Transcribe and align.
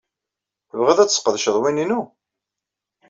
Tebɣiḍ 0.69 0.99
ad 0.99 1.09
tesqedceḍ 1.09 1.55
win-inu? 1.61 2.01